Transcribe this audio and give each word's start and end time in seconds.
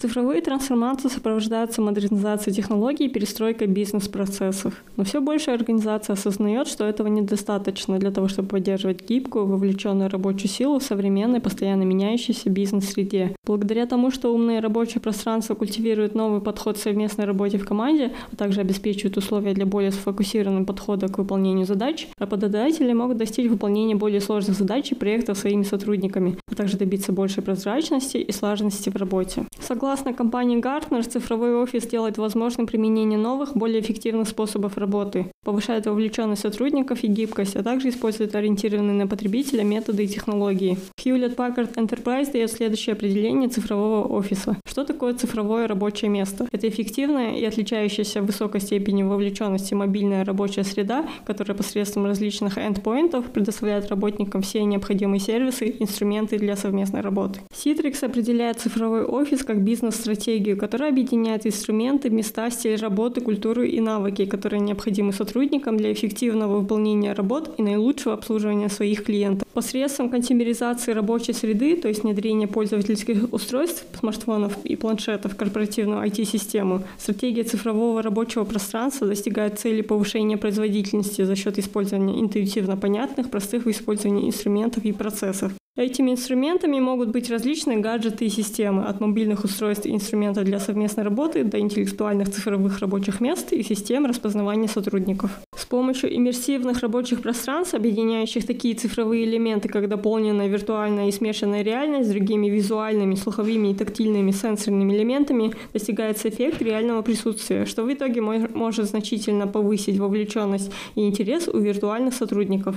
Цифровые 0.00 0.40
трансформации 0.40 1.08
сопровождаются 1.08 1.82
модернизацией 1.82 2.56
технологий 2.56 3.04
и 3.04 3.10
перестройкой 3.10 3.66
бизнес-процессов. 3.66 4.82
Но 4.96 5.04
все 5.04 5.20
больше 5.20 5.50
организация 5.50 6.14
осознает, 6.14 6.68
что 6.68 6.86
этого 6.86 7.08
недостаточно 7.08 7.98
для 7.98 8.10
того, 8.10 8.26
чтобы 8.26 8.48
поддерживать 8.48 9.06
гибкую, 9.06 9.44
вовлеченную 9.44 10.08
рабочую 10.08 10.48
силу 10.48 10.78
в 10.78 10.82
современной, 10.82 11.42
постоянно 11.42 11.82
меняющейся 11.82 12.48
бизнес-среде. 12.48 13.36
Благодаря 13.44 13.84
тому, 13.84 14.10
что 14.10 14.32
умные 14.32 14.60
рабочие 14.60 15.02
пространства 15.02 15.54
культивируют 15.54 16.14
новый 16.14 16.40
подход 16.40 16.78
к 16.78 16.80
совместной 16.80 17.26
работе 17.26 17.58
в 17.58 17.66
команде, 17.66 18.14
а 18.32 18.36
также 18.36 18.62
обеспечивают 18.62 19.18
условия 19.18 19.52
для 19.52 19.66
более 19.66 19.90
сфокусированного 19.90 20.64
подхода 20.64 21.08
к 21.08 21.18
выполнению 21.18 21.66
задач, 21.66 22.08
работодатели 22.16 22.94
могут 22.94 23.18
достичь 23.18 23.50
выполнения 23.50 23.96
более 23.96 24.22
сложных 24.22 24.56
задач 24.56 24.92
и 24.92 24.94
проектов 24.94 25.36
своими 25.36 25.64
сотрудниками, 25.64 26.38
а 26.50 26.54
также 26.54 26.78
добиться 26.78 27.12
большей 27.12 27.42
прозрачности 27.42 28.16
и 28.16 28.32
слаженности 28.32 28.88
в 28.88 28.96
работе. 28.96 29.44
Согласно 29.60 29.89
Согласно 29.90 30.14
компании 30.14 30.60
Gartner, 30.60 31.02
цифровой 31.02 31.56
офис 31.56 31.84
делает 31.84 32.16
возможным 32.16 32.68
применение 32.68 33.18
новых, 33.18 33.56
более 33.56 33.80
эффективных 33.80 34.28
способов 34.28 34.78
работы, 34.78 35.32
повышает 35.44 35.86
вовлеченность 35.86 36.42
сотрудников 36.42 37.04
и 37.04 37.08
гибкость, 37.08 37.56
а 37.56 37.62
также 37.62 37.88
использует 37.88 38.34
ориентированные 38.34 38.94
на 38.94 39.06
потребителя 39.06 39.64
методы 39.64 40.04
и 40.04 40.08
технологии. 40.08 40.78
Hewlett 40.98 41.36
Packard 41.36 41.74
Enterprise 41.74 42.32
дает 42.32 42.52
следующее 42.52 42.94
определение 42.94 43.48
цифрового 43.48 44.06
офиса. 44.06 44.56
Что 44.66 44.84
такое 44.84 45.14
цифровое 45.14 45.66
рабочее 45.66 46.10
место? 46.10 46.46
Это 46.52 46.68
эффективная 46.68 47.34
и 47.34 47.44
отличающаяся 47.44 48.22
в 48.22 48.26
высокой 48.26 48.60
степени 48.60 49.02
вовлеченности 49.02 49.74
мобильная 49.74 50.24
рабочая 50.24 50.64
среда, 50.64 51.04
которая 51.24 51.56
посредством 51.56 52.06
различных 52.06 52.58
эндпоинтов 52.58 53.26
предоставляет 53.26 53.88
работникам 53.88 54.42
все 54.42 54.64
необходимые 54.64 55.20
сервисы, 55.20 55.74
инструменты 55.78 56.38
для 56.38 56.56
совместной 56.56 57.00
работы. 57.00 57.40
Citrix 57.52 58.04
определяет 58.04 58.60
цифровой 58.60 59.04
офис 59.04 59.42
как 59.42 59.62
бизнес 59.62 59.80
бизнес-стратегию, 59.80 60.56
которая 60.56 60.90
объединяет 60.90 61.46
инструменты, 61.46 62.10
места, 62.10 62.50
стиль 62.50 62.76
работы, 62.76 63.20
культуру 63.20 63.62
и 63.62 63.80
навыки, 63.80 64.24
которые 64.24 64.60
необходимы 64.60 65.12
сотрудникам 65.12 65.29
для 65.76 65.92
эффективного 65.92 66.58
выполнения 66.58 67.12
работ 67.12 67.54
и 67.58 67.62
наилучшего 67.62 68.14
обслуживания 68.14 68.68
своих 68.68 69.04
клиентов. 69.04 69.46
Посредством 69.54 70.10
контейнеризации 70.10 70.92
рабочей 70.92 71.32
среды, 71.32 71.76
то 71.76 71.88
есть 71.88 72.02
внедрения 72.02 72.46
пользовательских 72.46 73.32
устройств, 73.32 73.84
смартфонов 73.98 74.56
и 74.64 74.76
планшетов 74.76 75.32
в 75.32 75.36
корпоративную 75.36 76.06
IT-систему, 76.06 76.82
стратегия 76.98 77.44
цифрового 77.44 78.02
рабочего 78.02 78.44
пространства 78.44 79.06
достигает 79.06 79.58
цели 79.58 79.82
повышения 79.82 80.36
производительности 80.36 81.22
за 81.22 81.36
счет 81.36 81.58
использования 81.58 82.20
интуитивно 82.20 82.76
понятных, 82.76 83.30
простых 83.30 83.66
в 83.66 83.70
использовании 83.70 84.28
инструментов 84.28 84.84
и 84.84 84.92
процессов. 84.92 85.52
Этими 85.76 86.10
инструментами 86.10 86.80
могут 86.80 87.10
быть 87.10 87.30
различные 87.30 87.78
гаджеты 87.78 88.26
и 88.26 88.28
системы, 88.28 88.84
от 88.84 89.00
мобильных 89.00 89.44
устройств 89.44 89.86
и 89.86 89.94
инструментов 89.94 90.44
для 90.44 90.58
совместной 90.58 91.04
работы 91.04 91.44
до 91.44 91.60
интеллектуальных 91.60 92.28
цифровых 92.28 92.80
рабочих 92.80 93.20
мест 93.20 93.52
и 93.52 93.62
систем 93.62 94.04
распознавания 94.04 94.66
сотрудников. 94.66 95.30
С 95.56 95.64
помощью 95.64 96.14
иммерсивных 96.14 96.80
рабочих 96.80 97.22
пространств, 97.22 97.74
объединяющих 97.74 98.44
такие 98.44 98.74
цифровые 98.74 99.24
элементы, 99.24 99.68
как 99.68 99.88
дополненная 99.88 100.48
виртуальная 100.48 101.08
и 101.08 101.12
смешанная 101.12 101.62
реальность 101.62 102.08
с 102.08 102.12
другими 102.12 102.48
визуальными, 102.48 103.14
слуховыми 103.14 103.68
и 103.68 103.74
тактильными 103.74 104.32
сенсорными 104.32 104.92
элементами, 104.92 105.54
достигается 105.72 106.30
эффект 106.30 106.60
реального 106.60 107.02
присутствия, 107.02 107.64
что 107.64 107.84
в 107.84 107.92
итоге 107.92 108.20
может 108.20 108.86
значительно 108.86 109.46
повысить 109.46 109.98
вовлеченность 109.98 110.72
и 110.96 111.06
интерес 111.06 111.46
у 111.46 111.58
виртуальных 111.58 112.12
сотрудников. 112.12 112.76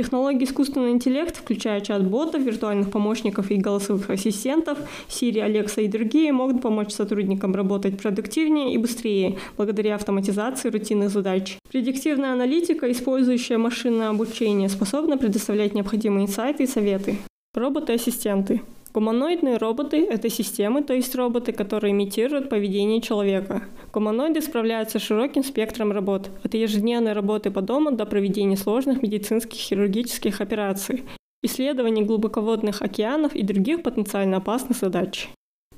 Технологии 0.00 0.44
искусственного 0.44 0.92
интеллекта, 0.92 1.40
включая 1.40 1.82
чат-ботов, 1.82 2.40
виртуальных 2.40 2.90
помощников 2.90 3.50
и 3.50 3.58
голосовых 3.58 4.08
ассистентов, 4.08 4.78
Siri, 5.10 5.46
Alexa 5.46 5.82
и 5.82 5.88
другие, 5.88 6.32
могут 6.32 6.62
помочь 6.62 6.90
сотрудникам 6.92 7.54
работать 7.54 8.00
продуктивнее 8.00 8.72
и 8.72 8.78
быстрее 8.78 9.36
благодаря 9.58 9.96
автоматизации 9.96 10.70
рутинных 10.70 11.10
задач. 11.10 11.58
Предиктивная 11.70 12.32
аналитика, 12.32 12.90
использующая 12.90 13.58
машинное 13.58 14.08
обучение, 14.08 14.70
способна 14.70 15.18
предоставлять 15.18 15.74
необходимые 15.74 16.24
инсайты 16.24 16.62
и 16.62 16.66
советы. 16.66 17.18
Роботы-ассистенты. 17.54 18.62
Гуманоидные 18.92 19.56
роботы– 19.56 20.04
это 20.10 20.28
системы, 20.28 20.82
то 20.82 20.92
есть 20.92 21.14
роботы, 21.14 21.52
которые 21.52 21.92
имитируют 21.92 22.48
поведение 22.48 23.00
человека. 23.00 23.62
Гуманоиды 23.92 24.42
справляются 24.42 24.98
с 24.98 25.02
широким 25.02 25.44
спектром 25.44 25.92
работ, 25.92 26.28
от 26.42 26.54
ежедневной 26.54 27.12
работы 27.12 27.52
по 27.52 27.60
дому 27.60 27.92
до 27.92 28.04
проведения 28.04 28.56
сложных 28.56 29.00
медицинских 29.00 29.60
хирургических 29.60 30.40
операций, 30.40 31.04
исследований 31.44 32.02
глубоководных 32.02 32.82
океанов 32.82 33.36
и 33.36 33.44
других 33.44 33.84
потенциально 33.84 34.38
опасных 34.38 34.76
задач. 34.76 35.28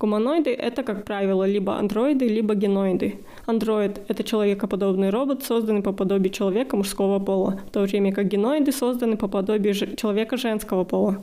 Гуманоиды– 0.00 0.50
это, 0.58 0.82
как 0.82 1.04
правило, 1.04 1.44
либо 1.44 1.76
андроиды, 1.76 2.26
либо 2.26 2.54
геноиды. 2.54 3.20
Андроид– 3.44 4.00
это 4.08 4.24
человекоподобный 4.24 5.10
робот, 5.10 5.42
созданный 5.42 5.82
по 5.82 5.92
подобию 5.92 6.32
человека 6.32 6.78
мужского 6.78 7.18
пола, 7.18 7.60
в 7.68 7.70
то 7.72 7.82
время 7.82 8.10
как 8.12 8.28
геноиды 8.28 8.72
созданы 8.72 9.18
по 9.18 9.28
подобию 9.28 9.74
человека 9.74 10.38
женского 10.38 10.84
пола. 10.84 11.22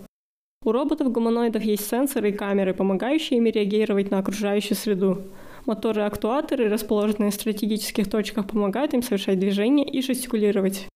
У 0.69 0.71
роботов-гуманоидов 0.71 1.63
есть 1.63 1.89
сенсоры 1.89 2.29
и 2.29 2.31
камеры, 2.31 2.75
помогающие 2.75 3.39
им 3.39 3.45
реагировать 3.45 4.11
на 4.11 4.19
окружающую 4.19 4.77
среду. 4.77 5.23
Моторы 5.65 6.01
и 6.01 6.05
актуаторы, 6.05 6.69
расположенные 6.69 7.31
в 7.31 7.33
стратегических 7.33 8.07
точках, 8.07 8.47
помогают 8.47 8.93
им 8.93 9.01
совершать 9.01 9.39
движения 9.39 9.83
и 9.83 9.99
жестикулировать. 10.03 10.87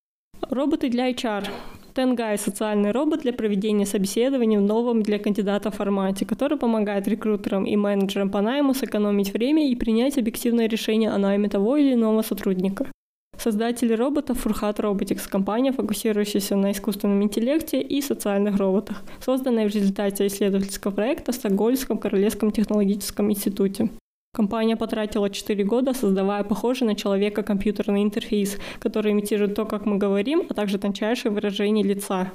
Роботы 0.42 0.90
для 0.90 1.10
HR. 1.10 1.48
Тенгай– 1.96 2.38
социальный 2.38 2.92
робот 2.92 3.22
для 3.22 3.34
проведения 3.34 3.88
собеседований 3.88 4.58
в 4.58 4.62
новом 4.62 5.02
для 5.02 5.18
кандидата 5.18 5.72
формате, 5.72 6.24
который 6.24 6.60
помогает 6.60 7.08
рекрутерам 7.08 7.66
и 7.66 7.76
менеджерам 7.76 8.30
по 8.30 8.42
найму 8.42 8.76
сэкономить 8.76 9.34
время 9.34 9.68
и 9.72 9.76
принять 9.76 10.20
объективное 10.20 10.70
решение 10.70 11.10
о 11.10 11.18
найме 11.18 11.50
того 11.50 11.78
или 11.78 11.96
иного 11.96 12.22
сотрудника. 12.22 12.93
Создатели 13.38 13.94
роботов 13.94 14.46
Furhat 14.46 14.78
Robotics– 14.78 15.30
компания, 15.30 15.74
фокусирующаяся 15.74 16.56
на 16.56 16.72
искусственном 16.72 17.22
интеллекте 17.24 17.82
и 17.82 18.02
социальных 18.02 18.58
роботах, 18.58 19.04
созданная 19.20 19.68
в 19.68 19.76
результате 19.76 20.28
исследовательского 20.28 20.92
проекта 20.92 21.34
в 21.34 21.36
Стокгольмском 21.36 21.98
Королевском 21.98 22.52
технологическом 22.52 23.30
институте. 23.32 23.90
Компания 24.34 24.78
потратила 24.78 25.30
4 25.30 25.64
года, 25.64 25.94
создавая 25.94 26.44
похожий 26.44 26.88
на 26.88 26.96
человека 26.96 27.44
компьютерный 27.44 28.02
интерфейс, 28.02 28.58
который 28.80 29.12
имитирует 29.12 29.56
то, 29.56 29.66
как 29.66 29.86
мы 29.86 29.98
говорим, 29.98 30.44
а 30.50 30.54
также 30.54 30.80
тончайшее 30.80 31.32
выражение 31.32 31.84
лица. 31.84 32.32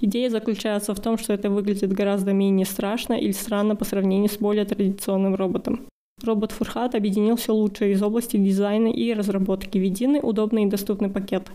Идея 0.00 0.30
заключается 0.30 0.94
в 0.94 1.00
том, 1.00 1.18
что 1.18 1.32
это 1.32 1.50
выглядит 1.50 1.92
гораздо 1.92 2.32
менее 2.32 2.66
страшно 2.66 3.14
или 3.14 3.32
странно 3.32 3.76
по 3.76 3.84
сравнению 3.84 4.30
с 4.30 4.38
более 4.38 4.64
традиционным 4.64 5.34
роботом. 5.34 5.87
Робот 6.22 6.52
Фурхат 6.52 6.94
объединил 6.94 7.36
все 7.36 7.52
лучшее 7.54 7.92
из 7.92 8.02
области 8.02 8.36
дизайна 8.36 8.88
и 8.88 9.12
разработки 9.12 9.78
в 9.78 9.82
единый, 9.82 10.20
удобный 10.22 10.64
и 10.64 10.68
доступный 10.68 11.08
пакет. 11.08 11.50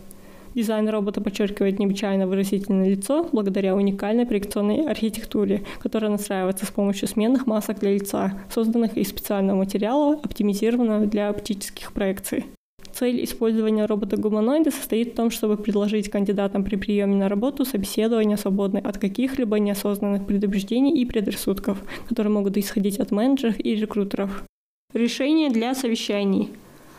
Дизайн 0.54 0.88
робота 0.88 1.20
подчеркивает 1.20 1.78
необычайно 1.78 2.26
выразительное 2.28 2.88
лицо 2.88 3.28
благодаря 3.32 3.74
уникальной 3.74 4.24
проекционной 4.24 4.88
архитектуре, 4.88 5.64
которая 5.80 6.12
настраивается 6.12 6.64
с 6.64 6.70
помощью 6.70 7.08
сменных 7.08 7.46
масок 7.46 7.80
для 7.80 7.92
лица, 7.92 8.40
созданных 8.50 8.96
из 8.96 9.08
специального 9.08 9.58
материала, 9.58 10.14
оптимизированного 10.22 11.06
для 11.06 11.28
оптических 11.28 11.92
проекций. 11.92 12.46
Цель 12.92 13.24
использования 13.24 13.86
робота-гуманоида 13.86 14.70
состоит 14.70 15.12
в 15.12 15.16
том, 15.16 15.30
чтобы 15.30 15.56
предложить 15.56 16.08
кандидатам 16.08 16.62
при 16.62 16.76
приеме 16.76 17.16
на 17.16 17.28
работу 17.28 17.64
собеседование, 17.64 18.36
свободное 18.36 18.80
от 18.80 18.98
каких-либо 18.98 19.58
неосознанных 19.58 20.24
предубеждений 20.24 21.02
и 21.02 21.04
предрассудков, 21.04 21.82
которые 22.08 22.32
могут 22.32 22.56
исходить 22.56 23.00
от 23.00 23.10
менеджеров 23.10 23.56
и 23.58 23.74
рекрутеров. 23.74 24.44
Решения 24.94 25.50
для 25.50 25.74
совещаний. 25.74 26.50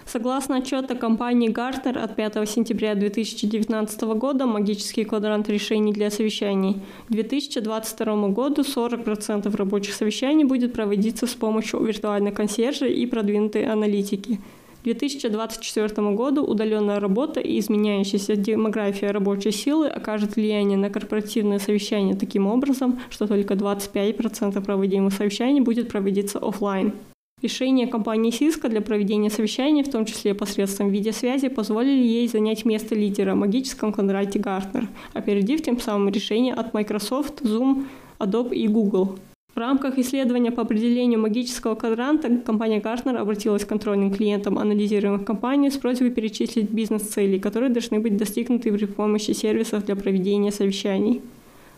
Согласно 0.06 0.57
отчету 0.57 0.97
компании 0.97 1.50
Gartner 1.50 1.97
от 1.97 2.17
5 2.17 2.50
сентября 2.50 2.94
2019 2.94 4.01
года 4.17 4.45
«Магический 4.45 5.06
квадрант 5.06 5.47
решений 5.47 5.94
для 5.94 6.11
совещаний», 6.11 6.81
к 7.07 7.11
2022 7.13 8.28
году 8.31 8.63
40% 8.63 9.56
рабочих 9.56 9.94
совещаний 9.94 10.44
будет 10.44 10.73
проводиться 10.73 11.25
с 11.25 11.35
помощью 11.35 11.81
виртуальной 11.86 12.33
консьержа 12.33 12.86
и 12.86 13.06
продвинутой 13.06 13.65
аналитики. 13.65 14.41
К 14.81 14.83
2024 14.83 16.12
году 16.12 16.44
удаленная 16.44 17.00
работа 17.00 17.39
и 17.39 17.57
изменяющаяся 17.59 18.36
демография 18.36 19.13
рабочей 19.13 19.51
силы 19.51 19.88
окажет 19.88 20.36
влияние 20.36 20.77
на 20.77 20.89
корпоративные 20.89 21.59
совещания 21.59 22.13
таким 22.13 22.48
образом, 22.48 23.00
что 23.09 23.25
только 23.25 23.53
25% 23.53 24.62
проводимых 24.65 25.13
совещаний 25.13 25.62
будет 25.62 25.88
проводиться 25.88 26.39
офлайн. 26.39 26.91
Решения 27.42 27.86
компании 27.86 28.32
Cisco 28.32 28.70
для 28.70 28.80
проведения 28.80 29.30
совещаний, 29.30 29.84
в 29.84 29.92
том 29.92 30.06
числе 30.06 30.34
посредством 30.34 30.90
видеосвязи, 30.90 31.50
позволили 31.50 32.02
ей 32.02 32.30
занять 32.30 32.64
место 32.64 32.96
лидера 32.96 33.34
в 33.34 33.38
магическом 33.38 33.92
квадрате 33.92 34.40
Гартнер, 34.40 34.88
опередив 35.14 35.62
тем 35.62 35.78
самым 35.82 36.08
решения 36.10 36.54
от 36.54 36.74
Microsoft, 36.74 37.42
Zoom, 37.42 37.88
Adobe 38.20 38.56
и 38.56 38.70
Google. 38.70 39.20
В 39.54 39.58
рамках 39.58 39.98
исследования 39.98 40.52
по 40.52 40.62
определению 40.62 41.20
магического 41.20 41.76
квадранта 41.76 42.38
компания 42.38 42.80
Gartner 42.80 43.18
обратилась 43.18 43.66
к 43.66 43.70
контрольным 43.70 44.14
клиентам 44.14 44.58
анализируемых 44.58 45.26
компаний 45.26 45.70
с 45.72 45.78
просьбой 45.78 46.12
перечислить 46.12 46.70
бизнес-цели, 46.70 47.38
которые 47.38 47.70
должны 47.70 48.00
быть 48.00 48.16
достигнуты 48.16 48.72
при 48.72 48.86
помощи 48.86 49.32
сервисов 49.32 49.84
для 49.86 49.98
проведения 49.98 50.54
совещаний. 50.54 51.22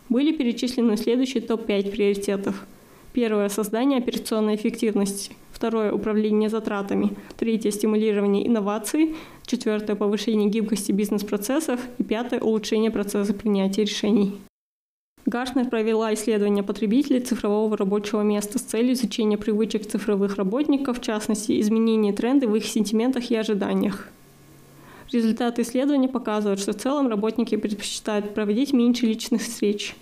Были 0.07 0.33
перечислены 0.33 0.98
следующие 0.98 1.42
топ-5 1.42 1.89
приоритетов– 1.89 2.63
Первое– 3.18 3.50
создание 3.50 3.98
операционной 3.98 4.54
эффективности. 4.54 5.31
Второе– 5.57 5.92
управление 5.92 6.50
затратами. 6.50 7.18
Третье– 7.36 7.71
стимулирование 7.71 8.45
инноваций. 8.48 9.15
Четвертое– 9.48 9.95
повышение 9.95 10.51
гибкости 10.51 10.92
бизнес-процессов. 10.92 11.80
И 11.98 12.04
пятое– 12.04 12.39
улучшение 12.42 12.92
процесса 12.92 13.33
принятия 13.33 13.83
решений. 13.83 14.33
Гартнер 15.25 15.68
провела 15.68 16.13
исследование 16.13 16.63
потребителей 16.63 17.21
цифрового 17.21 17.75
рабочего 17.75 18.21
места 18.21 18.59
с 18.59 18.62
целью 18.62 18.94
изучения 18.94 19.39
привычек 19.39 19.88
цифровых 19.88 20.36
работников, 20.36 21.00
в 21.00 21.01
частности, 21.01 21.59
изменения 21.59 22.13
тренды 22.13 22.48
в 22.48 22.56
их 22.56 22.68
сентиментах 22.68 23.31
и 23.31 23.36
ожиданиях. 23.36 24.09
Результаты 25.12 25.63
исследования 25.63 26.07
показывают, 26.07 26.59
что 26.59 26.74
в 26.74 26.77
целом 26.77 27.07
работники 27.07 27.57
предпочитают 27.57 28.36
проводить 28.36 28.74
меньше 28.74 29.07
личных 29.07 29.42
встреч. 29.42 29.95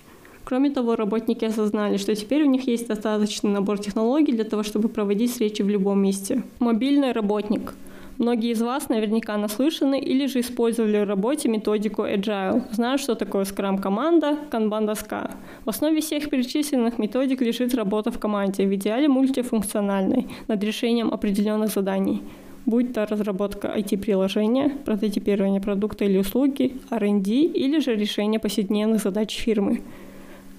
Кроме 0.45 0.69
того, 0.69 0.95
работники 0.95 1.43
осознали, 1.45 1.97
что 1.97 2.15
теперь 2.15 2.43
у 2.43 2.49
них 2.49 2.67
есть 2.67 2.87
достаточный 2.87 3.51
набор 3.51 3.79
технологий 3.79 4.31
для 4.31 4.43
того, 4.43 4.63
чтобы 4.63 4.89
проводить 4.89 5.31
встречи 5.31 5.63
в 5.63 5.69
любом 5.69 5.99
месте. 5.99 6.43
Мобильный 6.59 7.11
работник– 7.11 7.73
Многие 8.17 8.51
из 8.51 8.61
вас 8.61 8.87
наверняка 8.87 9.35
наслышаны 9.35 9.99
или 9.99 10.25
же 10.27 10.39
использовали 10.39 11.03
в 11.03 11.07
работе 11.07 11.49
методику 11.49 12.03
Agile. 12.03 12.63
Знают, 12.71 13.01
что 13.01 13.15
такое 13.15 13.43
Scrum-команда, 13.43 14.37
Kanban-доска. 14.51 15.31
В 15.65 15.69
основе 15.69 15.99
всех 15.99 16.29
перечисленных 16.29 16.97
методик 16.97 17.41
лежит 17.41 17.75
работа 17.75 18.11
в 18.11 18.19
команде, 18.19 18.65
в 18.65 18.73
идеале 18.73 19.09
мультифункциональной, 19.09 20.27
над 20.47 20.63
решением 20.63 21.13
определенных 21.13 21.71
заданий 21.71 22.21
будь 22.65 22.93
то 22.93 23.05
разработка 23.05 23.67
IT-приложения, 23.67 24.71
прототипирование 24.85 25.61
продукта 25.61 26.05
или 26.05 26.17
услуги, 26.17 26.73
R&D 26.89 27.29
или 27.29 27.79
же 27.79 27.95
решение 27.95 28.39
повседневных 28.39 29.03
задач 29.03 29.35
фирмы. 29.35 29.81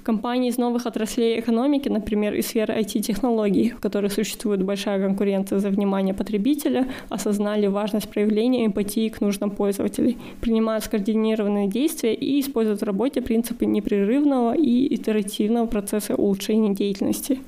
Компании 0.06 0.50
из 0.50 0.56
новых 0.56 0.86
отраслей 0.86 1.40
экономики, 1.40 1.88
например, 1.88 2.32
из 2.34 2.46
сферы 2.46 2.74
IT-технологий, 2.74 3.70
в 3.70 3.80
которых 3.80 4.12
существует 4.12 4.62
большая 4.62 5.00
конкуренция 5.04 5.58
за 5.58 5.68
внимание 5.68 6.14
потребителя, 6.14 6.86
осознали 7.08 7.66
важность 7.66 8.08
проявления 8.08 8.66
эмпатии 8.66 9.08
к 9.08 9.20
нуждам 9.20 9.50
пользователей, 9.50 10.16
принимают 10.40 10.84
скоординированные 10.84 11.66
действия 11.66 12.14
и 12.14 12.40
используют 12.40 12.82
в 12.82 12.84
работе 12.84 13.20
принципы 13.20 13.66
непрерывного 13.66 14.54
и 14.56 14.94
итеративного 14.94 15.66
процесса 15.66 16.14
улучшения 16.14 16.72
деятельности. 16.72 17.40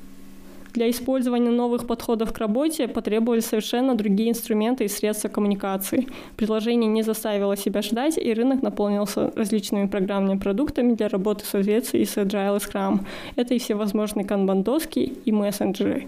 Для 0.79 0.89
использования 0.89 1.49
новых 1.49 1.87
подходов 1.87 2.31
к 2.31 2.37
работе 2.37 2.87
потребовались 2.87 3.47
совершенно 3.47 3.95
другие 3.95 4.29
инструменты 4.29 4.85
и 4.85 4.87
средства 4.87 5.27
коммуникации. 5.27 6.07
Предложение 6.37 6.89
не 6.89 7.03
заставило 7.03 7.57
себя 7.57 7.81
ждать, 7.81 8.17
и 8.17 8.33
рынок 8.33 8.61
наполнился 8.61 9.33
различными 9.35 9.87
программными 9.87 10.39
продуктами 10.39 10.93
для 10.93 11.09
работы 11.09 11.43
в 11.43 11.49
соответствии 11.49 12.05
с 12.05 12.15
Agile 12.15 12.55
и 12.55 12.59
Scrum. 12.61 13.01
Это 13.35 13.55
и 13.55 13.59
всевозможные 13.59 14.25
канбан-доски 14.25 15.17
и 15.25 15.31
мессенджеры. 15.33 16.07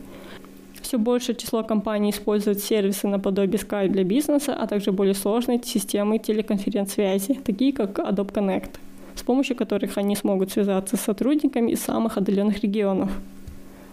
Все 0.82 0.98
большее 0.98 1.36
число 1.36 1.64
компаний 1.64 2.12
используют 2.12 2.60
сервисы 2.60 3.10
наподобие 3.10 3.60
Skype 3.60 3.90
для 3.90 4.06
бизнеса, 4.06 4.56
а 4.56 4.68
также 4.68 4.94
более 4.94 5.16
сложные 5.16 5.62
системы 5.62 6.18
телеконференц-связи, 6.18 7.42
такие 7.44 7.74
как 7.74 8.00
Adobe 8.00 8.32
Connect, 8.32 8.72
с 9.16 9.22
помощью 9.22 9.58
которых 9.58 9.98
они 9.98 10.16
смогут 10.16 10.54
связаться 10.54 10.96
с 10.96 11.02
сотрудниками 11.02 11.72
из 11.72 11.82
самых 11.82 12.18
отдаленных 12.18 12.64
регионов. 12.64 13.12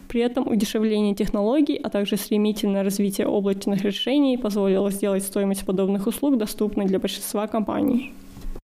При 0.09 0.23
этом 0.23 0.49
удешевление 0.49 1.15
технологий, 1.15 1.77
а 1.77 1.91
также 1.91 2.17
стремительное 2.17 2.83
развитие 2.83 3.27
облачных 3.27 3.83
решений 3.83 4.39
позволило 4.39 4.91
сделать 4.91 5.23
стоимость 5.23 5.67
подобных 5.67 6.07
услуг 6.07 6.39
доступной 6.39 6.87
для 6.87 6.99
большинства 6.99 7.47
компаний. 7.47 8.13